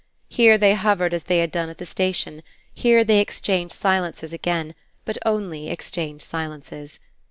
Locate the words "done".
1.51-1.69